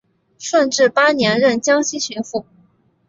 [0.39, 2.43] 顺治八年任江西巡抚。